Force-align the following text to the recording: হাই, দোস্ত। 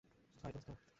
হাই, 0.43 0.51
দোস্ত। 0.53 0.69